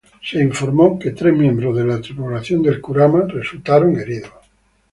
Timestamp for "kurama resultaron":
2.81-3.99